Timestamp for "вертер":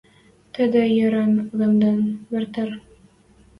2.31-2.69